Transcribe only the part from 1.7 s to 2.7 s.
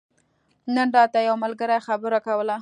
خبره کوله